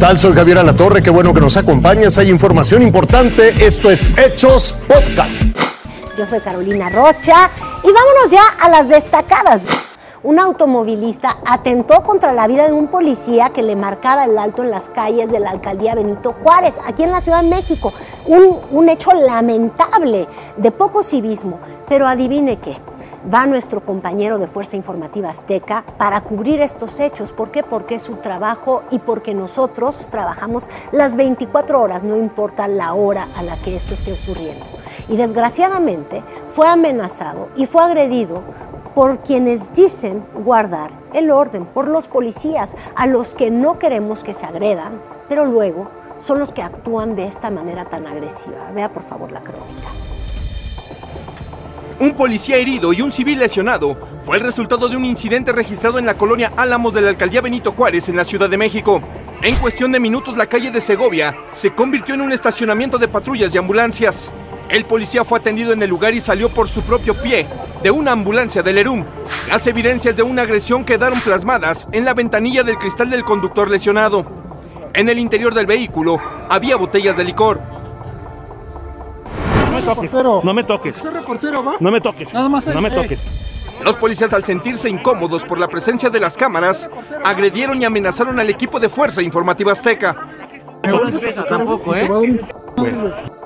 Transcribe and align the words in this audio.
tal? 0.00 0.18
Soy 0.18 0.32
Javier 0.32 0.56
Alatorre, 0.56 1.02
qué 1.02 1.10
bueno 1.10 1.34
que 1.34 1.42
nos 1.42 1.58
acompañas. 1.58 2.16
Hay 2.16 2.30
información 2.30 2.80
importante. 2.80 3.66
Esto 3.66 3.90
es 3.90 4.08
Hechos 4.16 4.74
Podcast. 4.88 5.42
Yo 6.16 6.24
soy 6.24 6.40
Carolina 6.40 6.88
Rocha 6.88 7.50
y 7.84 7.92
vámonos 7.92 8.30
ya 8.30 8.42
a 8.58 8.70
las 8.70 8.88
destacadas. 8.88 9.60
Un 10.22 10.38
automovilista 10.38 11.38
atentó 11.46 12.02
contra 12.02 12.32
la 12.32 12.48
vida 12.48 12.66
de 12.66 12.72
un 12.72 12.88
policía 12.88 13.50
que 13.50 13.62
le 13.62 13.76
marcaba 13.76 14.24
el 14.24 14.38
alto 14.38 14.62
en 14.62 14.70
las 14.70 14.88
calles 14.88 15.30
de 15.30 15.38
la 15.38 15.50
alcaldía 15.50 15.94
Benito 15.94 16.34
Juárez, 16.42 16.76
aquí 16.86 17.02
en 17.02 17.10
la 17.10 17.20
Ciudad 17.20 17.42
de 17.42 17.50
México. 17.50 17.92
Un, 18.26 18.58
un 18.70 18.88
hecho 18.88 19.12
lamentable, 19.12 20.28
de 20.56 20.70
poco 20.70 21.02
civismo. 21.02 21.58
Pero 21.88 22.06
adivine 22.06 22.58
qué, 22.58 22.78
va 23.32 23.46
nuestro 23.46 23.84
compañero 23.84 24.38
de 24.38 24.46
Fuerza 24.46 24.76
Informativa 24.76 25.30
Azteca 25.30 25.84
para 25.98 26.22
cubrir 26.22 26.60
estos 26.60 27.00
hechos. 27.00 27.32
¿Por 27.32 27.50
qué? 27.50 27.62
Porque 27.62 27.96
es 27.96 28.02
su 28.02 28.16
trabajo 28.16 28.82
y 28.90 28.98
porque 28.98 29.34
nosotros 29.34 30.08
trabajamos 30.10 30.68
las 30.92 31.16
24 31.16 31.80
horas, 31.80 32.02
no 32.02 32.16
importa 32.16 32.68
la 32.68 32.94
hora 32.94 33.28
a 33.36 33.42
la 33.42 33.56
que 33.56 33.76
esto 33.76 33.94
esté 33.94 34.12
ocurriendo. 34.12 34.64
Y 35.08 35.16
desgraciadamente 35.16 36.22
fue 36.48 36.68
amenazado 36.68 37.48
y 37.56 37.66
fue 37.66 37.82
agredido 37.82 38.42
por 38.94 39.20
quienes 39.20 39.72
dicen 39.74 40.24
guardar 40.44 40.90
el 41.12 41.30
orden, 41.30 41.64
por 41.64 41.88
los 41.88 42.08
policías, 42.08 42.76
a 42.96 43.06
los 43.06 43.34
que 43.34 43.50
no 43.50 43.78
queremos 43.78 44.24
que 44.24 44.34
se 44.34 44.46
agredan, 44.46 45.00
pero 45.28 45.44
luego 45.44 45.88
son 46.18 46.38
los 46.38 46.52
que 46.52 46.62
actúan 46.62 47.14
de 47.14 47.26
esta 47.26 47.50
manera 47.50 47.84
tan 47.84 48.06
agresiva. 48.06 48.70
Vea 48.74 48.92
por 48.92 49.02
favor 49.02 49.32
la 49.32 49.40
crónica. 49.40 49.88
Un 52.00 52.14
policía 52.14 52.56
herido 52.56 52.94
y 52.94 53.02
un 53.02 53.12
civil 53.12 53.38
lesionado 53.38 53.94
fue 54.24 54.38
el 54.38 54.42
resultado 54.42 54.88
de 54.88 54.96
un 54.96 55.04
incidente 55.04 55.52
registrado 55.52 55.98
en 55.98 56.06
la 56.06 56.16
colonia 56.16 56.50
Álamos 56.56 56.94
de 56.94 57.02
la 57.02 57.10
alcaldía 57.10 57.42
Benito 57.42 57.72
Juárez 57.72 58.08
en 58.08 58.16
la 58.16 58.24
Ciudad 58.24 58.48
de 58.48 58.56
México. 58.56 59.02
En 59.42 59.54
cuestión 59.56 59.92
de 59.92 60.00
minutos 60.00 60.34
la 60.34 60.46
calle 60.46 60.70
de 60.70 60.80
Segovia 60.80 61.36
se 61.52 61.72
convirtió 61.72 62.14
en 62.14 62.22
un 62.22 62.32
estacionamiento 62.32 62.96
de 62.96 63.06
patrullas 63.06 63.54
y 63.54 63.58
ambulancias. 63.58 64.30
El 64.70 64.86
policía 64.86 65.26
fue 65.26 65.40
atendido 65.40 65.74
en 65.74 65.82
el 65.82 65.90
lugar 65.90 66.14
y 66.14 66.22
salió 66.22 66.48
por 66.48 66.70
su 66.70 66.80
propio 66.84 67.12
pie 67.12 67.44
de 67.82 67.90
una 67.90 68.12
ambulancia 68.12 68.62
del 68.62 68.78
ERUM. 68.78 69.04
Las 69.50 69.66
evidencias 69.66 70.16
de 70.16 70.22
una 70.22 70.40
agresión 70.40 70.86
quedaron 70.86 71.20
plasmadas 71.20 71.86
en 71.92 72.06
la 72.06 72.14
ventanilla 72.14 72.62
del 72.62 72.78
cristal 72.78 73.10
del 73.10 73.24
conductor 73.24 73.68
lesionado. 73.68 74.24
En 74.94 75.10
el 75.10 75.18
interior 75.18 75.52
del 75.52 75.66
vehículo 75.66 76.18
había 76.48 76.76
botellas 76.76 77.18
de 77.18 77.24
licor. 77.24 77.60
No 79.80 79.94
me 80.02 80.08
toques. 80.08 80.44
No 80.44 80.54
me 80.54 80.64
toques. 80.64 81.12
reportero, 81.12 81.64
va? 81.64 81.72
No 81.80 81.90
me 81.90 82.00
toques. 82.00 82.34
Nada 82.34 82.48
más 82.48 82.66
No 82.66 82.80
me 82.80 82.88
eh, 82.88 82.92
toques. 82.92 83.26
Los 83.84 83.96
policías 83.96 84.32
al 84.32 84.44
sentirse 84.44 84.88
incómodos 84.88 85.44
por 85.44 85.58
la 85.58 85.68
presencia 85.68 86.10
de 86.10 86.20
las 86.20 86.36
cámaras, 86.36 86.90
agredieron 87.24 87.80
y 87.80 87.84
amenazaron 87.84 88.38
al 88.38 88.50
equipo 88.50 88.78
de 88.78 88.88
Fuerza 88.88 89.22
Informativa 89.22 89.72
Azteca. 89.72 90.16
Tampoco, 91.48 91.94
¿eh? 91.94 92.08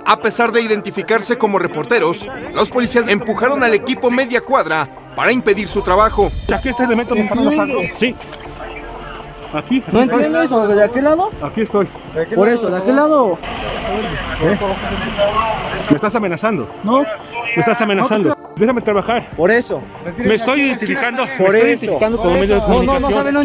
A 0.07 0.21
pesar 0.21 0.53
de 0.53 0.61
identificarse 0.61 1.39
como 1.39 1.59
reporteros, 1.59 2.29
los 2.53 2.69
policías 2.69 3.09
empujaron 3.09 3.63
al 3.63 3.75
equipo 3.75 4.11
media 4.11 4.41
cuadra 4.41 4.89
para 5.17 5.33
impedir 5.33 5.69
su 5.69 5.83
trabajo. 5.83 6.31
Aquí 6.55 6.69
este 6.69 6.85
elemento 6.85 7.15
me 7.15 7.23
está 7.23 7.35
relajando. 7.35 7.79
Sí. 7.95 8.15
Aquí. 9.55 9.83
¿No 9.93 10.03
entiendes 10.03 10.45
eso? 10.45 10.67
¿De 10.67 10.83
aquel 10.83 11.05
lado? 11.05 11.31
Aquí 11.43 11.63
estoy. 11.63 11.89
Por 12.35 12.49
eso, 12.49 12.71
de 12.71 12.79
aquel 12.79 12.97
lado. 12.97 13.39
Me 15.91 15.97
estás 15.97 16.15
amenazando. 16.15 16.69
No, 16.83 17.01
Me 17.01 17.07
estás 17.61 17.81
amenazando. 17.81 18.37
Déjame 18.57 18.81
trabajar. 18.81 19.29
por 19.37 19.51
eso. 19.51 19.83
Me 20.19 20.35
estoy 20.35 20.61
identificando. 20.63 21.25
Por 21.39 21.53
me 21.53 21.59
estoy 21.59 21.61
eso. 21.61 21.67
identificando 21.67 22.17
como 22.19 22.31
Por 22.31 22.39
medio 22.41 22.55
de 22.55 22.61
eso. 22.61 22.69
No, 22.69 22.83
no, 22.83 23.01
no 23.01 23.11
saben. 23.11 23.35
no. 23.35 23.43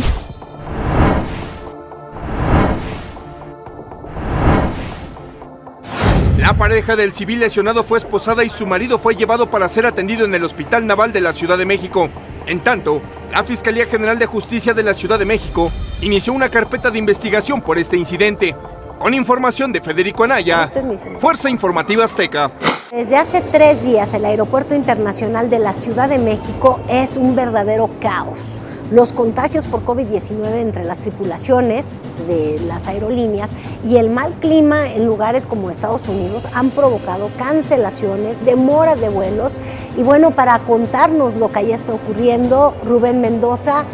La 6.38 6.54
pareja 6.54 6.96
del 6.96 7.14
civil 7.14 7.40
lesionado 7.40 7.84
fue 7.84 7.98
esposada 7.98 8.44
y 8.44 8.50
su 8.50 8.66
marido 8.66 8.98
fue 8.98 9.16
llevado 9.16 9.50
para 9.50 9.68
ser 9.68 9.86
atendido 9.86 10.26
en 10.26 10.34
el 10.34 10.44
Hospital 10.44 10.88
Naval 10.88 11.12
de 11.12 11.22
la 11.22 11.34
Ciudad 11.34 11.58
de 11.58 11.66
México. 11.66 12.10
En 12.46 12.62
tanto, 12.62 13.02
la 13.32 13.44
Fiscalía 13.44 13.86
General 13.86 14.18
de 14.18 14.26
Justicia 14.26 14.74
de 14.74 14.84
la 14.84 14.94
Ciudad 14.94 15.20
de 15.20 15.26
México 15.26 15.70
inició 16.02 16.32
una 16.34 16.50
carpeta 16.50 16.90
de 16.92 16.98
investigación 16.98 17.62
por 17.62 17.78
este 17.78 17.98
incidente. 17.98 18.56
Con 19.00 19.14
información 19.14 19.72
de 19.72 19.80
Federico 19.80 20.26
Anaya, 20.26 20.66
Este 20.66 20.80
es. 20.80 21.02
Fuerza 21.20 21.50
Informativa 21.50 22.04
Azteca. 22.04 22.52
Desde 22.92 23.16
hace 23.16 23.40
tres 23.40 23.84
días 23.84 24.14
el 24.14 24.26
Aeropuerto 24.26 24.76
Internacional 24.76 25.50
de 25.50 25.60
la 25.60 25.72
Ciudad 25.72 26.10
de 26.10 26.18
México 26.18 26.82
es 26.90 27.16
un 27.16 27.34
verdadero 27.34 27.90
caos. 28.02 28.60
Los 28.92 29.14
contagios 29.14 29.68
por 29.68 29.86
COVID-19 29.86 30.56
entre 30.56 30.84
las 30.84 30.98
tripulaciones 31.00 32.04
de 32.28 32.60
las 32.68 32.88
aerolíneas 32.88 33.56
y 33.88 33.98
el 33.98 34.10
mal 34.10 34.34
clima 34.42 34.90
en 34.92 35.06
lugares 35.06 35.46
como 35.46 35.70
Estados 35.70 36.08
Unidos 36.10 36.48
han 36.54 36.72
provocado 36.72 37.30
cancelaciones, 37.38 38.44
demoras 38.44 39.00
de 39.00 39.10
vuelos. 39.10 39.62
Y 39.96 40.04
bueno, 40.04 40.32
para 40.32 40.60
contarnos 40.60 41.36
lo 41.36 41.52
que 41.52 41.60
ahí 41.60 41.72
está 41.72 41.94
ocurriendo, 41.94 42.74
Rubén 42.84 43.22
Mendoza, 43.22 43.86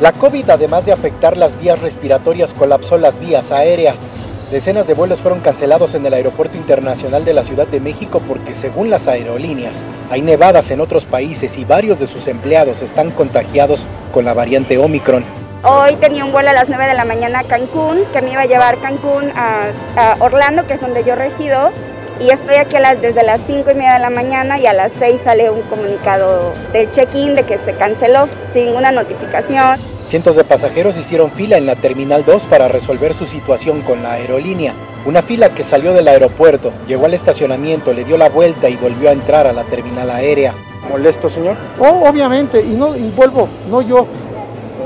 La 0.00 0.12
COVID, 0.12 0.48
además 0.48 0.86
de 0.86 0.92
afectar 0.92 1.36
las 1.36 1.60
vías 1.60 1.78
respiratorias, 1.78 2.54
colapsó 2.54 2.96
las 2.96 3.18
vías 3.18 3.52
aéreas. 3.52 4.16
Decenas 4.50 4.86
de 4.86 4.94
vuelos 4.94 5.20
fueron 5.20 5.40
cancelados 5.40 5.94
en 5.94 6.06
el 6.06 6.14
Aeropuerto 6.14 6.56
Internacional 6.56 7.22
de 7.26 7.34
la 7.34 7.44
Ciudad 7.44 7.68
de 7.68 7.80
México 7.80 8.22
porque, 8.26 8.54
según 8.54 8.88
las 8.88 9.08
aerolíneas, 9.08 9.84
hay 10.10 10.22
nevadas 10.22 10.70
en 10.70 10.80
otros 10.80 11.04
países 11.04 11.58
y 11.58 11.66
varios 11.66 11.98
de 12.00 12.06
sus 12.06 12.28
empleados 12.28 12.80
están 12.80 13.10
contagiados 13.10 13.86
con 14.10 14.24
la 14.24 14.32
variante 14.32 14.78
Omicron. 14.78 15.22
Hoy 15.64 15.96
tenía 15.96 16.24
un 16.24 16.32
vuelo 16.32 16.48
a 16.48 16.54
las 16.54 16.70
9 16.70 16.86
de 16.86 16.94
la 16.94 17.04
mañana 17.04 17.40
a 17.40 17.44
Cancún, 17.44 17.98
que 18.10 18.22
me 18.22 18.32
iba 18.32 18.40
a 18.40 18.46
llevar 18.46 18.80
Cancún 18.80 19.30
a, 19.36 19.66
a 19.96 20.16
Orlando, 20.20 20.66
que 20.66 20.72
es 20.72 20.80
donde 20.80 21.04
yo 21.04 21.14
resido. 21.14 21.72
Y 22.20 22.28
estoy 22.28 22.56
aquí 22.56 22.76
a 22.76 22.80
las, 22.80 23.00
desde 23.00 23.22
las 23.22 23.40
5 23.46 23.70
y 23.70 23.74
media 23.74 23.94
de 23.94 24.00
la 24.00 24.10
mañana 24.10 24.58
y 24.58 24.66
a 24.66 24.74
las 24.74 24.92
6 24.98 25.22
sale 25.24 25.48
un 25.48 25.62
comunicado 25.62 26.52
del 26.70 26.90
check-in 26.90 27.34
de 27.34 27.44
que 27.44 27.56
se 27.56 27.72
canceló 27.72 28.28
sin 28.52 28.66
ninguna 28.66 28.92
notificación. 28.92 29.78
Cientos 30.04 30.36
de 30.36 30.44
pasajeros 30.44 30.98
hicieron 30.98 31.30
fila 31.30 31.56
en 31.56 31.64
la 31.64 31.76
Terminal 31.76 32.26
2 32.26 32.44
para 32.44 32.68
resolver 32.68 33.14
su 33.14 33.24
situación 33.24 33.80
con 33.80 34.02
la 34.02 34.12
aerolínea. 34.12 34.74
Una 35.06 35.22
fila 35.22 35.54
que 35.54 35.64
salió 35.64 35.94
del 35.94 36.08
aeropuerto, 36.08 36.74
llegó 36.86 37.06
al 37.06 37.14
estacionamiento, 37.14 37.94
le 37.94 38.04
dio 38.04 38.18
la 38.18 38.28
vuelta 38.28 38.68
y 38.68 38.76
volvió 38.76 39.08
a 39.08 39.12
entrar 39.12 39.46
a 39.46 39.54
la 39.54 39.64
terminal 39.64 40.10
aérea. 40.10 40.54
¿Molesto, 40.90 41.30
señor? 41.30 41.56
Oh, 41.78 42.06
obviamente, 42.06 42.60
y 42.60 42.74
no 42.74 42.94
y 42.96 43.10
vuelvo, 43.16 43.48
no 43.70 43.80
yo. 43.80 44.06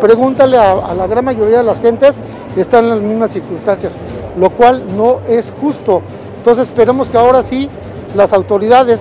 Pregúntale 0.00 0.56
a, 0.56 0.70
a 0.70 0.94
la 0.94 1.08
gran 1.08 1.24
mayoría 1.24 1.58
de 1.58 1.64
las 1.64 1.80
gentes 1.80 2.14
que 2.54 2.60
están 2.60 2.84
en 2.84 2.90
las 2.90 3.00
mismas 3.00 3.32
circunstancias, 3.32 3.92
lo 4.38 4.50
cual 4.50 4.84
no 4.96 5.18
es 5.26 5.52
justo. 5.60 6.00
Entonces 6.44 6.66
esperemos 6.66 7.08
que 7.08 7.16
ahora 7.16 7.42
sí 7.42 7.70
las 8.14 8.34
autoridades 8.34 9.00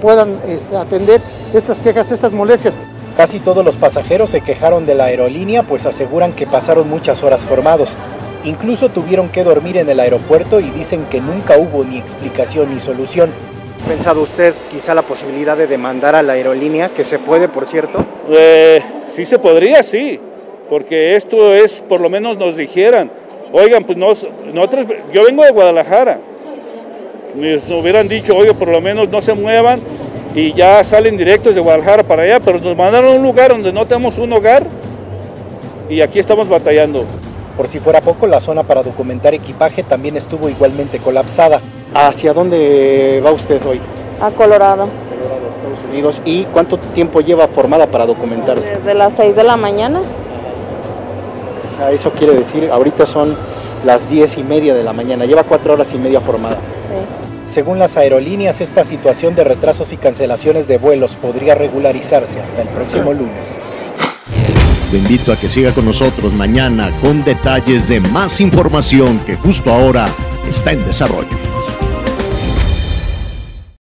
puedan 0.00 0.38
este, 0.46 0.76
atender 0.76 1.20
estas 1.52 1.80
quejas, 1.80 2.12
estas 2.12 2.30
molestias. 2.30 2.76
Casi 3.16 3.40
todos 3.40 3.64
los 3.64 3.74
pasajeros 3.74 4.30
se 4.30 4.42
quejaron 4.42 4.86
de 4.86 4.94
la 4.94 5.06
aerolínea 5.06 5.64
pues 5.64 5.86
aseguran 5.86 6.32
que 6.32 6.46
pasaron 6.46 6.88
muchas 6.88 7.24
horas 7.24 7.44
formados. 7.44 7.96
Incluso 8.44 8.90
tuvieron 8.90 9.28
que 9.28 9.42
dormir 9.42 9.76
en 9.76 9.88
el 9.88 9.98
aeropuerto 9.98 10.60
y 10.60 10.70
dicen 10.70 11.06
que 11.06 11.20
nunca 11.20 11.58
hubo 11.58 11.82
ni 11.82 11.98
explicación 11.98 12.72
ni 12.72 12.78
solución. 12.78 13.32
¿Ha 13.84 13.88
pensado 13.88 14.22
usted 14.22 14.54
quizá 14.70 14.94
la 14.94 15.02
posibilidad 15.02 15.56
de 15.56 15.66
demandar 15.66 16.14
a 16.14 16.22
la 16.22 16.34
aerolínea, 16.34 16.90
que 16.90 17.02
se 17.02 17.18
puede 17.18 17.48
por 17.48 17.66
cierto? 17.66 18.04
Eh, 18.30 18.80
sí 19.10 19.26
se 19.26 19.40
podría, 19.40 19.82
sí, 19.82 20.20
porque 20.70 21.16
esto 21.16 21.52
es, 21.52 21.80
por 21.80 22.00
lo 22.00 22.08
menos 22.08 22.38
nos 22.38 22.56
dijeran, 22.56 23.10
oigan, 23.50 23.82
pues 23.82 23.98
nos, 23.98 24.24
nosotros, 24.52 24.86
yo 25.12 25.24
vengo 25.24 25.42
de 25.42 25.50
Guadalajara, 25.50 26.20
nos 27.34 27.68
hubieran 27.70 28.08
dicho, 28.08 28.36
oye, 28.36 28.54
por 28.54 28.68
lo 28.68 28.80
menos 28.80 29.08
no 29.08 29.20
se 29.20 29.34
muevan 29.34 29.80
y 30.34 30.52
ya 30.52 30.82
salen 30.84 31.16
directos 31.16 31.54
de 31.54 31.60
Guadalajara 31.60 32.02
para 32.02 32.22
allá, 32.22 32.40
pero 32.40 32.58
nos 32.58 32.76
mandaron 32.76 33.12
a 33.12 33.16
un 33.16 33.22
lugar 33.22 33.50
donde 33.50 33.72
no 33.72 33.84
tenemos 33.84 34.18
un 34.18 34.32
hogar 34.32 34.66
y 35.88 36.00
aquí 36.00 36.18
estamos 36.18 36.48
batallando. 36.48 37.04
Por 37.56 37.68
si 37.68 37.78
fuera 37.78 38.00
poco, 38.00 38.26
la 38.26 38.40
zona 38.40 38.64
para 38.64 38.82
documentar 38.82 39.32
equipaje 39.32 39.84
también 39.84 40.16
estuvo 40.16 40.48
igualmente 40.48 40.98
colapsada. 40.98 41.60
¿Hacia 41.94 42.32
dónde 42.32 43.22
va 43.24 43.30
usted 43.30 43.64
hoy? 43.64 43.80
A 44.20 44.30
Colorado, 44.30 44.88
Colorado, 44.98 45.50
Estados 45.54 45.78
Unidos. 45.88 46.20
¿Y 46.24 46.44
cuánto 46.44 46.78
tiempo 46.78 47.20
lleva 47.20 47.46
formada 47.46 47.86
para 47.86 48.06
documentarse? 48.06 48.74
desde 48.76 48.94
las 48.94 49.12
6 49.16 49.36
de 49.36 49.44
la 49.44 49.56
mañana. 49.56 50.00
O 50.00 51.76
sea, 51.76 51.92
eso 51.92 52.10
quiere 52.10 52.34
decir, 52.34 52.68
ahorita 52.72 53.06
son 53.06 53.36
las 53.84 54.10
10 54.10 54.38
y 54.38 54.42
media 54.42 54.74
de 54.74 54.82
la 54.82 54.92
mañana, 54.92 55.24
lleva 55.24 55.44
cuatro 55.44 55.74
horas 55.74 55.92
y 55.94 55.98
media 55.98 56.20
formada. 56.20 56.58
Sí. 56.80 56.90
Según 57.46 57.78
las 57.78 57.98
aerolíneas, 57.98 58.62
esta 58.62 58.84
situación 58.84 59.34
de 59.34 59.44
retrasos 59.44 59.92
y 59.92 59.98
cancelaciones 59.98 60.66
de 60.66 60.78
vuelos 60.78 61.16
podría 61.16 61.54
regularizarse 61.54 62.40
hasta 62.40 62.62
el 62.62 62.68
próximo 62.68 63.12
lunes. 63.12 63.60
Te 64.90 64.96
invito 64.96 65.32
a 65.32 65.36
que 65.36 65.50
siga 65.50 65.72
con 65.72 65.84
nosotros 65.84 66.32
mañana 66.32 66.90
con 67.00 67.22
detalles 67.22 67.88
de 67.88 68.00
más 68.00 68.40
información 68.40 69.18
que 69.26 69.36
justo 69.36 69.70
ahora 69.72 70.06
está 70.48 70.72
en 70.72 70.84
desarrollo. 70.86 71.43